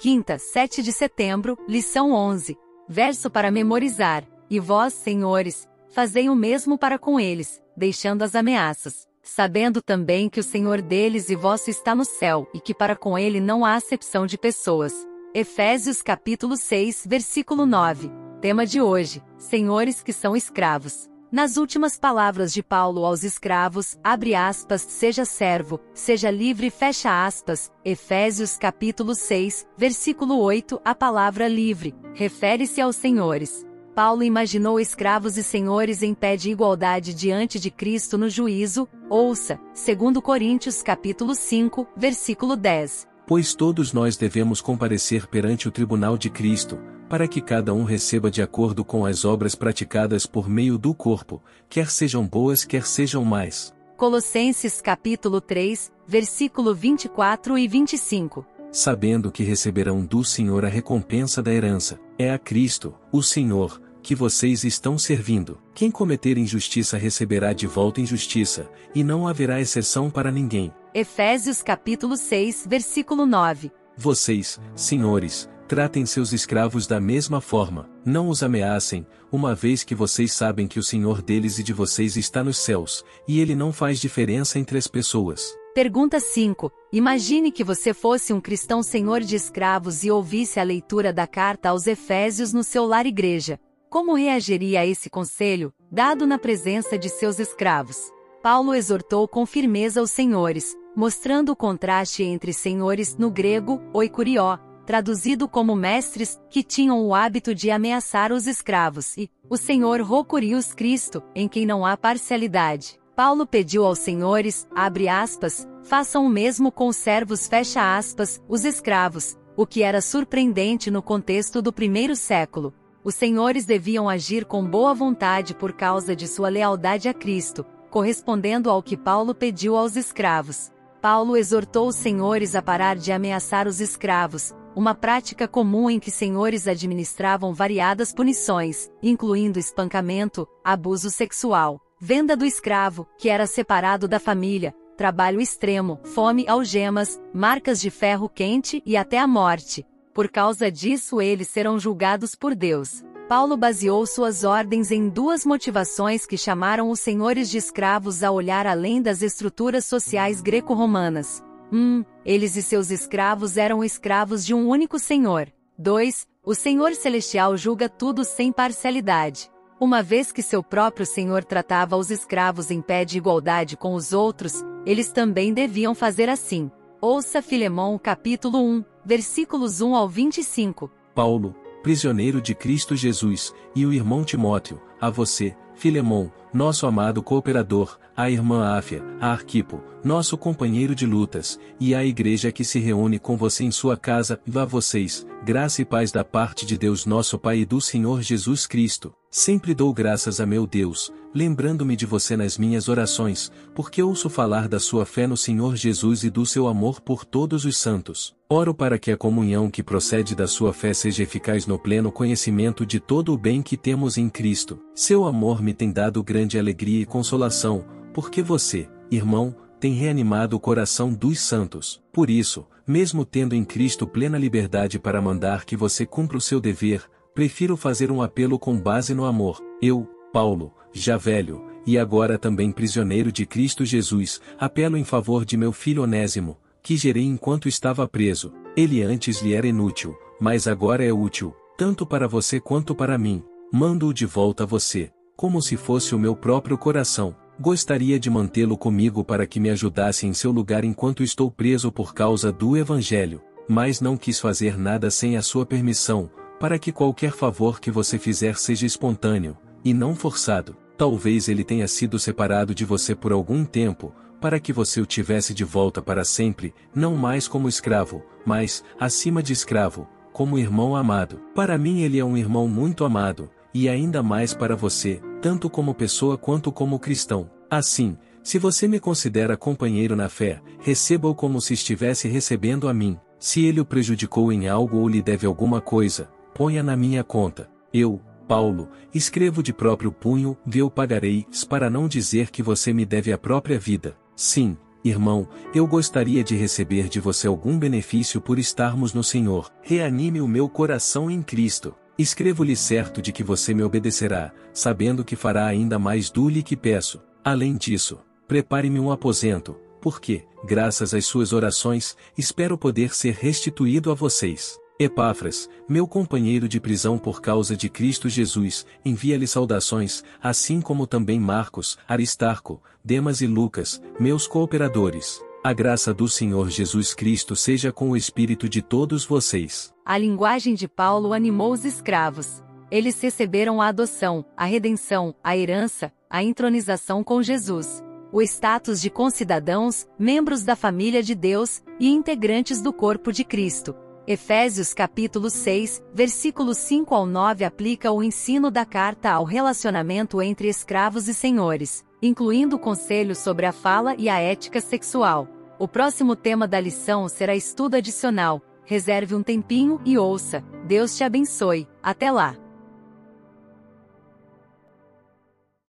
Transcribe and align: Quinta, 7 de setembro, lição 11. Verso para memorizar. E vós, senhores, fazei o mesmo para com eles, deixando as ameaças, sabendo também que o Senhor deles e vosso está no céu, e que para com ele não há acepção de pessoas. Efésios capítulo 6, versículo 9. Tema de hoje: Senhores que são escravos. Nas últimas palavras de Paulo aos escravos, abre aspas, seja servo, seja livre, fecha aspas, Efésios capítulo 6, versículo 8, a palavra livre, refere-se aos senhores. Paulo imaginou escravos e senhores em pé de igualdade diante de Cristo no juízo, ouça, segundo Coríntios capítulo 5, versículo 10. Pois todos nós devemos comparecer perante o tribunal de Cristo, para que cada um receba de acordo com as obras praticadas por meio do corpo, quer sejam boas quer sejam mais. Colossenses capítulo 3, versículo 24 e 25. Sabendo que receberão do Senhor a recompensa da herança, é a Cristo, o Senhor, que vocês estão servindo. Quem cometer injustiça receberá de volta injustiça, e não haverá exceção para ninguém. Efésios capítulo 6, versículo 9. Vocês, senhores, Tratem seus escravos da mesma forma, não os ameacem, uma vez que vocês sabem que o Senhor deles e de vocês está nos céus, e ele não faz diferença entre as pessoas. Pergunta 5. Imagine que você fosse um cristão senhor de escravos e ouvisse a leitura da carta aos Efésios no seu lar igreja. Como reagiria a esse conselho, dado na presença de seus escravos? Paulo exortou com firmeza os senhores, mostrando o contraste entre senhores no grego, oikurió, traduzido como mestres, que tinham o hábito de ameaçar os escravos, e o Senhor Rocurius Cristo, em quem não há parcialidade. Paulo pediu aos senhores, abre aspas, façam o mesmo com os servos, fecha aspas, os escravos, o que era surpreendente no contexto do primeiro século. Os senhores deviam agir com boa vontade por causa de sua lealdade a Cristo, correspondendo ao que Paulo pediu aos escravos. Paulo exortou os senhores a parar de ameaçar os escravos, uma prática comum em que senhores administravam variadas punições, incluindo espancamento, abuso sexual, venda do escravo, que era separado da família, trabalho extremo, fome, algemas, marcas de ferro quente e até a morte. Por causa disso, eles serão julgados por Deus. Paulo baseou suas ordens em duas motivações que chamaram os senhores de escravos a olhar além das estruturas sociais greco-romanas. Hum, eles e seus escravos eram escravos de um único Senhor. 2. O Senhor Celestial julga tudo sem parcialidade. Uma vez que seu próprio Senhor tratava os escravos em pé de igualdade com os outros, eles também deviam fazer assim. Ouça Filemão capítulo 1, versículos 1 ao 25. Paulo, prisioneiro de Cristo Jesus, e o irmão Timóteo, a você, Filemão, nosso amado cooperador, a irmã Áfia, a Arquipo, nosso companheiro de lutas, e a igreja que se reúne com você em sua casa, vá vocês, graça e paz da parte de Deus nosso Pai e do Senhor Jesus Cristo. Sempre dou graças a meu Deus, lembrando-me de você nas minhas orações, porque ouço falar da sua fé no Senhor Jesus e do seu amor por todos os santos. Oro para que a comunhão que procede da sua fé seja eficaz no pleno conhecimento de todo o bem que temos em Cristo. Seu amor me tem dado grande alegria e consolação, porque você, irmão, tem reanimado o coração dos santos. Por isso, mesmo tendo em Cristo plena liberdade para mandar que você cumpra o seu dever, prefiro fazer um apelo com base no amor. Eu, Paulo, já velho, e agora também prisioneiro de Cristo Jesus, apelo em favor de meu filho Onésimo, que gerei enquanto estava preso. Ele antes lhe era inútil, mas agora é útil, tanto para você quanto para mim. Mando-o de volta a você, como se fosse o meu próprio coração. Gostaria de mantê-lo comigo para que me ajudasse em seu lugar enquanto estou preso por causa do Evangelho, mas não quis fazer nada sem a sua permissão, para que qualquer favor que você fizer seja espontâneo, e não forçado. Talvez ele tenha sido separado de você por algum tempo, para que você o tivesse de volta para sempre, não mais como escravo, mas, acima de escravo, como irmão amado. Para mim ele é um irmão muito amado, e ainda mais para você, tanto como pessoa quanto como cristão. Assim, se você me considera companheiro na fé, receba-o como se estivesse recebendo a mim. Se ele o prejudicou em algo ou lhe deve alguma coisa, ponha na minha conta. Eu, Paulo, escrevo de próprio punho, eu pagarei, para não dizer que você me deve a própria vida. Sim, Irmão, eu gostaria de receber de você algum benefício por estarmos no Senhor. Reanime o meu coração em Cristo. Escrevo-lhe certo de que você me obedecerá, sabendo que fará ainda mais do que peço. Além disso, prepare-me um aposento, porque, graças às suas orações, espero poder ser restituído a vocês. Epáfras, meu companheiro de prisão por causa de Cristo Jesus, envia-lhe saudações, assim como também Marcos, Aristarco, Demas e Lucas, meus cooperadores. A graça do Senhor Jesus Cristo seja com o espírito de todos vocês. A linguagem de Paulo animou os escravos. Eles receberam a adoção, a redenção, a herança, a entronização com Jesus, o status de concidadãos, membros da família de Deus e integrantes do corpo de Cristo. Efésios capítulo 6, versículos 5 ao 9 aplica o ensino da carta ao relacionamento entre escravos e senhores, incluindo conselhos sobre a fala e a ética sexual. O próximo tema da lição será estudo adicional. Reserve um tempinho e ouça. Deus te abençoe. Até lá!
Quinta, 0.00 0.38
7 0.38 0.82
de 0.82 0.92
setembro, 0.92 1.58
lição 1.68 2.12
11. 2.12 2.56
Verso 2.88 3.28
para 3.28 3.50
memorizar. 3.50 4.24
E 4.48 4.58
vós, 4.58 4.94
senhores, 4.94 5.68
fazei 5.90 6.30
o 6.30 6.34
mesmo 6.34 6.78
para 6.78 6.98
com 6.98 7.20
eles, 7.20 7.62
deixando 7.76 8.22
as 8.22 8.34
ameaças, 8.34 9.06
sabendo 9.22 9.82
também 9.82 10.30
que 10.30 10.40
o 10.40 10.42
Senhor 10.42 10.80
deles 10.80 11.28
e 11.28 11.36
vosso 11.36 11.68
está 11.68 11.94
no 11.94 12.06
céu, 12.06 12.48
e 12.54 12.60
que 12.60 12.72
para 12.72 12.96
com 12.96 13.18
ele 13.18 13.40
não 13.40 13.62
há 13.62 13.74
acepção 13.74 14.24
de 14.24 14.38
pessoas. 14.38 14.94
Efésios 15.34 16.00
capítulo 16.00 16.56
6, 16.56 17.04
versículo 17.06 17.66
9. 17.66 18.10
Tema 18.40 18.64
de 18.64 18.80
hoje: 18.80 19.22
Senhores 19.36 20.02
que 20.02 20.14
são 20.14 20.34
escravos. 20.34 21.10
Nas 21.32 21.56
últimas 21.56 21.96
palavras 21.96 22.52
de 22.52 22.60
Paulo 22.60 23.04
aos 23.04 23.22
escravos, 23.22 23.96
abre 24.02 24.34
aspas, 24.34 24.80
seja 24.82 25.24
servo, 25.24 25.78
seja 25.94 26.28
livre, 26.28 26.70
fecha 26.70 27.24
aspas, 27.24 27.70
Efésios 27.84 28.56
capítulo 28.56 29.14
6, 29.14 29.64
versículo 29.78 30.40
8, 30.40 30.80
a 30.84 30.92
palavra 30.92 31.46
livre, 31.46 31.94
refere-se 32.14 32.80
aos 32.80 32.96
senhores. 32.96 33.64
Paulo 33.94 34.24
imaginou 34.24 34.80
escravos 34.80 35.36
e 35.36 35.44
senhores 35.44 36.02
em 36.02 36.14
pé 36.14 36.36
de 36.36 36.50
igualdade 36.50 37.14
diante 37.14 37.60
de 37.60 37.70
Cristo 37.70 38.18
no 38.18 38.28
juízo, 38.28 38.88
ouça, 39.08 39.60
segundo 39.72 40.20
Coríntios 40.20 40.82
capítulo 40.82 41.36
5, 41.36 41.86
versículo 41.96 42.56
10. 42.56 43.06
Pois 43.24 43.54
todos 43.54 43.92
nós 43.92 44.16
devemos 44.16 44.60
comparecer 44.60 45.28
perante 45.28 45.68
o 45.68 45.70
tribunal 45.70 46.18
de 46.18 46.28
Cristo, 46.28 46.76
para 47.10 47.26
que 47.26 47.40
cada 47.40 47.74
um 47.74 47.82
receba 47.82 48.30
de 48.30 48.40
acordo 48.40 48.84
com 48.84 49.04
as 49.04 49.24
obras 49.24 49.56
praticadas 49.56 50.26
por 50.26 50.48
meio 50.48 50.78
do 50.78 50.94
corpo, 50.94 51.42
quer 51.68 51.90
sejam 51.90 52.24
boas 52.24 52.64
quer 52.64 52.86
sejam 52.86 53.24
mais. 53.24 53.74
Colossenses 53.96 54.80
capítulo 54.80 55.40
3, 55.40 55.90
versículo 56.06 56.72
24 56.72 57.58
e 57.58 57.66
25. 57.66 58.46
Sabendo 58.70 59.32
que 59.32 59.42
receberão 59.42 60.06
do 60.06 60.22
Senhor 60.22 60.64
a 60.64 60.68
recompensa 60.68 61.42
da 61.42 61.52
herança, 61.52 61.98
é 62.16 62.30
a 62.30 62.38
Cristo, 62.38 62.94
o 63.10 63.24
Senhor, 63.24 63.82
que 64.00 64.14
vocês 64.14 64.62
estão 64.62 64.96
servindo. 64.96 65.58
Quem 65.74 65.90
cometer 65.90 66.38
injustiça 66.38 66.96
receberá 66.96 67.52
de 67.52 67.66
volta 67.66 68.00
injustiça, 68.00 68.70
e 68.94 69.02
não 69.02 69.26
haverá 69.26 69.60
exceção 69.60 70.08
para 70.08 70.30
ninguém. 70.30 70.72
Efésios 70.94 71.60
capítulo 71.60 72.16
6, 72.16 72.66
versículo 72.68 73.26
9. 73.26 73.72
Vocês, 73.96 74.60
senhores, 74.76 75.48
Tratem 75.70 76.04
seus 76.04 76.32
escravos 76.32 76.84
da 76.84 77.00
mesma 77.00 77.40
forma, 77.40 77.88
não 78.04 78.28
os 78.28 78.42
ameacem, 78.42 79.06
uma 79.30 79.54
vez 79.54 79.84
que 79.84 79.94
vocês 79.94 80.32
sabem 80.32 80.66
que 80.66 80.80
o 80.80 80.82
Senhor 80.82 81.22
deles 81.22 81.60
e 81.60 81.62
de 81.62 81.72
vocês 81.72 82.16
está 82.16 82.42
nos 82.42 82.58
céus, 82.58 83.04
e 83.28 83.38
ele 83.38 83.54
não 83.54 83.72
faz 83.72 84.00
diferença 84.00 84.58
entre 84.58 84.76
as 84.76 84.88
pessoas. 84.88 85.56
Pergunta 85.72 86.18
5. 86.18 86.72
Imagine 86.92 87.52
que 87.52 87.62
você 87.62 87.94
fosse 87.94 88.32
um 88.32 88.40
cristão 88.40 88.82
senhor 88.82 89.20
de 89.20 89.36
escravos 89.36 90.02
e 90.02 90.10
ouvisse 90.10 90.58
a 90.58 90.64
leitura 90.64 91.12
da 91.12 91.24
carta 91.24 91.68
aos 91.68 91.86
Efésios 91.86 92.52
no 92.52 92.64
seu 92.64 92.84
lar 92.84 93.06
igreja. 93.06 93.56
Como 93.88 94.16
reagiria 94.16 94.80
a 94.80 94.86
esse 94.86 95.08
conselho, 95.08 95.72
dado 95.88 96.26
na 96.26 96.36
presença 96.36 96.98
de 96.98 97.08
seus 97.08 97.38
escravos? 97.38 98.10
Paulo 98.42 98.74
exortou 98.74 99.28
com 99.28 99.46
firmeza 99.46 100.02
os 100.02 100.10
senhores, 100.10 100.76
mostrando 100.96 101.52
o 101.52 101.56
contraste 101.56 102.24
entre 102.24 102.52
senhores 102.52 103.16
no 103.16 103.30
grego, 103.30 103.80
oikurió, 103.92 104.58
traduzido 104.90 105.46
como 105.46 105.76
mestres, 105.76 106.36
que 106.50 106.64
tinham 106.64 107.00
o 107.06 107.14
hábito 107.14 107.54
de 107.54 107.70
ameaçar 107.70 108.32
os 108.32 108.48
escravos, 108.48 109.16
e 109.16 109.30
o 109.48 109.56
Senhor 109.56 110.00
Rocurius 110.00 110.74
Cristo, 110.74 111.22
em 111.32 111.46
quem 111.46 111.64
não 111.64 111.86
há 111.86 111.96
parcialidade. 111.96 112.98
Paulo 113.14 113.46
pediu 113.46 113.84
aos 113.84 114.00
senhores, 114.00 114.66
abre 114.74 115.06
aspas, 115.06 115.64
façam 115.84 116.26
o 116.26 116.28
mesmo 116.28 116.72
com 116.72 116.88
os 116.88 116.96
servos, 116.96 117.46
fecha 117.46 117.96
aspas, 117.96 118.42
os 118.48 118.64
escravos, 118.64 119.38
o 119.56 119.64
que 119.64 119.84
era 119.84 120.00
surpreendente 120.00 120.90
no 120.90 121.00
contexto 121.00 121.62
do 121.62 121.72
primeiro 121.72 122.16
século. 122.16 122.74
Os 123.04 123.14
senhores 123.14 123.64
deviam 123.64 124.08
agir 124.08 124.44
com 124.44 124.66
boa 124.66 124.92
vontade 124.92 125.54
por 125.54 125.72
causa 125.72 126.16
de 126.16 126.26
sua 126.26 126.48
lealdade 126.48 127.08
a 127.08 127.14
Cristo, 127.14 127.64
correspondendo 127.90 128.68
ao 128.68 128.82
que 128.82 128.96
Paulo 128.96 129.36
pediu 129.36 129.76
aos 129.76 129.94
escravos. 129.94 130.72
Paulo 131.00 131.34
exortou 131.34 131.88
os 131.88 131.96
senhores 131.96 132.54
a 132.54 132.60
parar 132.60 132.94
de 132.94 133.10
ameaçar 133.10 133.66
os 133.66 133.80
escravos, 133.80 134.54
uma 134.76 134.94
prática 134.94 135.48
comum 135.48 135.88
em 135.88 135.98
que 135.98 136.10
senhores 136.10 136.68
administravam 136.68 137.54
variadas 137.54 138.12
punições, 138.12 138.90
incluindo 139.02 139.58
espancamento, 139.58 140.46
abuso 140.62 141.08
sexual, 141.08 141.80
venda 141.98 142.36
do 142.36 142.44
escravo, 142.44 143.08
que 143.16 143.30
era 143.30 143.46
separado 143.46 144.06
da 144.06 144.20
família, 144.20 144.74
trabalho 144.94 145.40
extremo, 145.40 145.98
fome, 146.04 146.46
algemas, 146.46 147.18
marcas 147.32 147.80
de 147.80 147.90
ferro 147.90 148.28
quente 148.28 148.82
e 148.84 148.94
até 148.94 149.18
a 149.18 149.26
morte. 149.26 149.86
Por 150.12 150.28
causa 150.28 150.70
disso, 150.70 151.18
eles 151.22 151.48
serão 151.48 151.78
julgados 151.78 152.34
por 152.34 152.54
Deus. 152.54 153.02
Paulo 153.30 153.56
baseou 153.56 154.04
suas 154.06 154.42
ordens 154.42 154.90
em 154.90 155.08
duas 155.08 155.46
motivações 155.46 156.26
que 156.26 156.36
chamaram 156.36 156.90
os 156.90 156.98
senhores 156.98 157.48
de 157.48 157.58
escravos 157.58 158.24
a 158.24 158.32
olhar 158.32 158.66
além 158.66 159.00
das 159.00 159.22
estruturas 159.22 159.86
sociais 159.86 160.40
greco-romanas. 160.40 161.40
Hum, 161.72 162.04
eles 162.24 162.56
e 162.56 162.62
seus 162.62 162.90
escravos 162.90 163.56
eram 163.56 163.84
escravos 163.84 164.44
de 164.44 164.52
um 164.52 164.68
único 164.68 164.98
Senhor. 164.98 165.46
2. 165.78 166.26
O 166.44 166.56
Senhor 166.56 166.92
Celestial 166.96 167.56
julga 167.56 167.88
tudo 167.88 168.24
sem 168.24 168.50
parcialidade. 168.50 169.48
Uma 169.78 170.02
vez 170.02 170.32
que 170.32 170.42
seu 170.42 170.60
próprio 170.60 171.06
Senhor 171.06 171.44
tratava 171.44 171.96
os 171.96 172.10
escravos 172.10 172.68
em 172.68 172.82
pé 172.82 173.04
de 173.04 173.16
igualdade 173.16 173.76
com 173.76 173.94
os 173.94 174.12
outros, 174.12 174.64
eles 174.84 175.12
também 175.12 175.54
deviam 175.54 175.94
fazer 175.94 176.28
assim. 176.28 176.68
Ouça 177.00 177.40
Filemão 177.40 177.96
capítulo 177.96 178.58
1, 178.58 178.84
versículos 179.04 179.80
1 179.80 179.94
ao 179.94 180.08
25. 180.08 180.90
Paulo, 181.14 181.54
prisioneiro 181.82 182.40
de 182.40 182.54
Cristo 182.54 182.94
Jesus, 182.94 183.54
e 183.74 183.84
o 183.86 183.92
irmão 183.92 184.24
Timóteo, 184.24 184.80
a 185.00 185.10
você, 185.10 185.56
Filemão, 185.74 186.30
nosso 186.52 186.86
amado 186.86 187.22
cooperador, 187.22 187.98
a 188.16 188.30
irmã 188.30 188.76
Áfia, 188.76 189.02
a 189.20 189.32
Arquipo, 189.32 189.82
nosso 190.02 190.36
companheiro 190.36 190.94
de 190.94 191.06
lutas, 191.06 191.58
e 191.78 191.94
a 191.94 192.04
igreja 192.04 192.50
que 192.50 192.64
se 192.64 192.78
reúne 192.78 193.18
com 193.18 193.36
você 193.36 193.64
em 193.64 193.70
sua 193.70 193.96
casa, 193.96 194.40
vá 194.46 194.64
vocês, 194.64 195.26
graça 195.44 195.82
e 195.82 195.84
paz 195.84 196.10
da 196.10 196.24
parte 196.24 196.64
de 196.64 196.78
Deus 196.78 197.06
nosso 197.06 197.38
Pai 197.38 197.60
e 197.60 197.64
do 197.64 197.80
Senhor 197.80 198.22
Jesus 198.22 198.66
Cristo. 198.66 199.14
Sempre 199.30 199.74
dou 199.74 199.92
graças 199.92 200.40
a 200.40 200.46
meu 200.46 200.66
Deus, 200.66 201.12
lembrando-me 201.32 201.94
de 201.94 202.04
você 202.04 202.36
nas 202.36 202.58
minhas 202.58 202.88
orações, 202.88 203.52
porque 203.74 204.02
ouço 204.02 204.28
falar 204.28 204.66
da 204.66 204.80
sua 204.80 205.06
fé 205.06 205.26
no 205.26 205.36
Senhor 205.36 205.76
Jesus 205.76 206.24
e 206.24 206.30
do 206.30 206.44
seu 206.44 206.66
amor 206.66 207.00
por 207.00 207.24
todos 207.24 207.64
os 207.64 207.76
santos. 207.76 208.34
Oro 208.48 208.74
para 208.74 208.98
que 208.98 209.12
a 209.12 209.16
comunhão 209.16 209.70
que 209.70 209.84
procede 209.84 210.34
da 210.34 210.48
sua 210.48 210.72
fé 210.72 210.92
seja 210.92 211.22
eficaz 211.22 211.66
no 211.66 211.78
pleno 211.78 212.10
conhecimento 212.10 212.84
de 212.84 212.98
todo 212.98 213.32
o 213.32 213.38
bem 213.38 213.62
que 213.62 213.76
temos 213.76 214.18
em 214.18 214.28
Cristo. 214.28 214.80
Seu 214.92 215.24
amor 215.24 215.62
me 215.62 215.72
tem 215.72 215.92
dado 215.92 216.20
grande 216.24 216.58
alegria 216.58 217.02
e 217.02 217.06
consolação, 217.06 217.84
porque 218.12 218.42
você, 218.42 218.88
irmão, 219.08 219.54
tem 219.80 219.94
reanimado 219.94 220.54
o 220.54 220.60
coração 220.60 221.12
dos 221.12 221.40
santos. 221.40 222.02
Por 222.12 222.28
isso, 222.28 222.66
mesmo 222.86 223.24
tendo 223.24 223.54
em 223.54 223.64
Cristo 223.64 224.06
plena 224.06 224.38
liberdade 224.38 224.98
para 224.98 225.22
mandar 225.22 225.64
que 225.64 225.74
você 225.74 226.04
cumpra 226.04 226.36
o 226.36 226.40
seu 226.40 226.60
dever, 226.60 227.02
prefiro 227.34 227.76
fazer 227.76 228.12
um 228.12 228.20
apelo 228.20 228.58
com 228.58 228.78
base 228.78 229.14
no 229.14 229.24
amor. 229.24 229.58
Eu, 229.80 230.06
Paulo, 230.32 230.74
já 230.92 231.16
velho, 231.16 231.64
e 231.86 231.96
agora 231.96 232.38
também 232.38 232.70
prisioneiro 232.70 233.32
de 233.32 233.46
Cristo 233.46 233.84
Jesus, 233.84 234.40
apelo 234.58 234.98
em 234.98 235.04
favor 235.04 235.44
de 235.44 235.56
meu 235.56 235.72
filho 235.72 236.02
Onésimo, 236.02 236.58
que 236.82 236.96
gerei 236.96 237.24
enquanto 237.24 237.68
estava 237.68 238.06
preso. 238.06 238.52
Ele 238.76 239.02
antes 239.02 239.40
lhe 239.40 239.54
era 239.54 239.66
inútil, 239.66 240.14
mas 240.38 240.68
agora 240.68 241.04
é 241.04 241.12
útil, 241.12 241.54
tanto 241.78 242.04
para 242.04 242.28
você 242.28 242.60
quanto 242.60 242.94
para 242.94 243.16
mim. 243.16 243.42
Mando-o 243.72 244.12
de 244.12 244.26
volta 244.26 244.64
a 244.64 244.66
você, 244.66 245.10
como 245.36 245.62
se 245.62 245.76
fosse 245.76 246.14
o 246.14 246.18
meu 246.18 246.36
próprio 246.36 246.76
coração. 246.76 247.34
Gostaria 247.60 248.18
de 248.18 248.30
mantê-lo 248.30 248.74
comigo 248.74 249.22
para 249.22 249.46
que 249.46 249.60
me 249.60 249.68
ajudasse 249.68 250.26
em 250.26 250.32
seu 250.32 250.50
lugar 250.50 250.82
enquanto 250.82 251.22
estou 251.22 251.50
preso 251.50 251.92
por 251.92 252.14
causa 252.14 252.50
do 252.50 252.74
Evangelho, 252.74 253.42
mas 253.68 254.00
não 254.00 254.16
quis 254.16 254.40
fazer 254.40 254.78
nada 254.78 255.10
sem 255.10 255.36
a 255.36 255.42
sua 255.42 255.66
permissão, 255.66 256.30
para 256.58 256.78
que 256.78 256.90
qualquer 256.90 257.32
favor 257.32 257.78
que 257.78 257.90
você 257.90 258.18
fizer 258.18 258.56
seja 258.56 258.86
espontâneo, 258.86 259.58
e 259.84 259.92
não 259.92 260.14
forçado. 260.14 260.74
Talvez 260.96 261.50
ele 261.50 261.62
tenha 261.62 261.86
sido 261.86 262.18
separado 262.18 262.74
de 262.74 262.86
você 262.86 263.14
por 263.14 263.30
algum 263.30 263.62
tempo, 263.62 264.14
para 264.40 264.58
que 264.58 264.72
você 264.72 264.98
o 264.98 265.04
tivesse 265.04 265.52
de 265.52 265.62
volta 265.62 266.00
para 266.00 266.24
sempre, 266.24 266.72
não 266.94 267.14
mais 267.14 267.46
como 267.46 267.68
escravo, 267.68 268.24
mas, 268.42 268.82
acima 268.98 269.42
de 269.42 269.52
escravo, 269.52 270.08
como 270.32 270.58
irmão 270.58 270.96
amado. 270.96 271.38
Para 271.54 271.76
mim 271.76 272.00
ele 272.00 272.18
é 272.18 272.24
um 272.24 272.38
irmão 272.38 272.66
muito 272.66 273.04
amado, 273.04 273.50
e 273.74 273.86
ainda 273.86 274.22
mais 274.22 274.54
para 274.54 274.74
você, 274.74 275.20
tanto 275.40 275.70
como 275.70 275.94
pessoa 275.94 276.36
quanto 276.36 276.70
como 276.70 276.98
cristão. 276.98 277.50
Assim, 277.70 278.16
se 278.42 278.58
você 278.58 278.88
me 278.88 278.98
considera 278.98 279.56
companheiro 279.56 280.16
na 280.16 280.28
fé, 280.28 280.60
receba-o 280.80 281.34
como 281.34 281.60
se 281.60 281.74
estivesse 281.74 282.28
recebendo 282.28 282.88
a 282.88 282.94
mim. 282.94 283.18
Se 283.38 283.64
ele 283.64 283.80
o 283.80 283.84
prejudicou 283.84 284.52
em 284.52 284.68
algo 284.68 284.98
ou 284.98 285.08
lhe 285.08 285.22
deve 285.22 285.46
alguma 285.46 285.80
coisa, 285.80 286.28
ponha 286.54 286.82
na 286.82 286.96
minha 286.96 287.24
conta. 287.24 287.70
Eu, 287.92 288.20
Paulo, 288.46 288.88
escrevo 289.14 289.62
de 289.62 289.72
próprio 289.72 290.12
punho, 290.12 290.56
eu 290.74 290.90
pagarei, 290.90 291.46
para 291.68 291.88
não 291.88 292.08
dizer 292.08 292.50
que 292.50 292.62
você 292.62 292.92
me 292.92 293.06
deve 293.06 293.32
a 293.32 293.38
própria 293.38 293.78
vida. 293.78 294.16
Sim, 294.34 294.76
Irmão, 295.02 295.48
eu 295.74 295.86
gostaria 295.86 296.44
de 296.44 296.54
receber 296.54 297.08
de 297.08 297.20
você 297.20 297.46
algum 297.46 297.78
benefício 297.78 298.38
por 298.38 298.58
estarmos 298.58 299.14
no 299.14 299.24
Senhor. 299.24 299.70
Reanime 299.80 300.42
o 300.42 300.48
meu 300.48 300.68
coração 300.68 301.30
em 301.30 301.40
Cristo. 301.40 301.94
Escrevo-lhe 302.20 302.76
certo 302.76 303.22
de 303.22 303.32
que 303.32 303.42
você 303.42 303.72
me 303.72 303.82
obedecerá, 303.82 304.52
sabendo 304.74 305.24
que 305.24 305.34
fará 305.34 305.64
ainda 305.64 305.98
mais 305.98 306.28
do 306.28 306.50
que 306.62 306.76
peço. 306.76 307.18
Além 307.42 307.78
disso, 307.78 308.18
prepare-me 308.46 309.00
um 309.00 309.10
aposento, 309.10 309.74
porque, 310.02 310.44
graças 310.62 311.14
às 311.14 311.24
suas 311.24 311.54
orações, 311.54 312.14
espero 312.36 312.76
poder 312.76 313.14
ser 313.14 313.32
restituído 313.36 314.10
a 314.10 314.14
vocês. 314.14 314.78
Epáfras, 314.98 315.66
meu 315.88 316.06
companheiro 316.06 316.68
de 316.68 316.78
prisão 316.78 317.16
por 317.16 317.40
causa 317.40 317.74
de 317.74 317.88
Cristo 317.88 318.28
Jesus, 318.28 318.84
envia-lhe 319.02 319.46
saudações, 319.46 320.22
assim 320.42 320.82
como 320.82 321.06
também 321.06 321.40
Marcos, 321.40 321.96
Aristarco, 322.06 322.82
Demas 323.02 323.40
e 323.40 323.46
Lucas, 323.46 323.98
meus 324.20 324.46
cooperadores. 324.46 325.40
A 325.62 325.74
graça 325.74 326.14
do 326.14 326.26
Senhor 326.26 326.70
Jesus 326.70 327.12
Cristo 327.12 327.54
seja 327.54 327.92
com 327.92 328.08
o 328.08 328.16
espírito 328.16 328.66
de 328.66 328.80
todos 328.80 329.26
vocês. 329.26 329.92
A 330.06 330.16
linguagem 330.16 330.72
de 330.72 330.88
Paulo 330.88 331.34
animou 331.34 331.72
os 331.72 331.84
escravos. 331.84 332.62
Eles 332.90 333.20
receberam 333.20 333.78
a 333.78 333.88
adoção, 333.88 334.42
a 334.56 334.64
redenção, 334.64 335.34
a 335.44 335.54
herança, 335.54 336.10
a 336.30 336.42
entronização 336.42 337.22
com 337.22 337.42
Jesus, 337.42 338.02
o 338.32 338.40
status 338.40 339.02
de 339.02 339.10
concidadãos, 339.10 340.08
membros 340.18 340.62
da 340.62 340.74
família 340.74 341.22
de 341.22 341.34
Deus 341.34 341.82
e 342.00 342.08
integrantes 342.08 342.80
do 342.80 342.90
corpo 342.90 343.30
de 343.30 343.44
Cristo. 343.44 343.94
Efésios 344.26 344.94
capítulo 344.94 345.50
6, 345.50 346.02
versículos 346.14 346.78
5 346.78 347.14
ao 347.14 347.26
9 347.26 347.64
aplica 347.64 348.10
o 348.10 348.22
ensino 348.22 348.70
da 348.70 348.86
carta 348.86 349.30
ao 349.30 349.44
relacionamento 349.44 350.40
entre 350.40 350.68
escravos 350.68 351.28
e 351.28 351.34
senhores, 351.34 352.02
incluindo 352.22 352.78
conselhos 352.78 353.38
sobre 353.38 353.66
a 353.66 353.72
fala 353.72 354.14
e 354.18 354.28
a 354.28 354.38
ética 354.38 354.80
sexual. 354.80 355.48
O 355.78 355.88
próximo 355.88 356.36
tema 356.36 356.68
da 356.68 356.78
lição 356.78 357.28
será 357.28 357.54
estudo 357.56 357.96
adicional. 357.96 358.60
Reserve 358.84 359.34
um 359.34 359.42
tempinho 359.42 360.00
e 360.04 360.18
ouça. 360.18 360.62
Deus 360.86 361.16
te 361.16 361.24
abençoe. 361.24 361.88
Até 362.02 362.30
lá! 362.30 362.69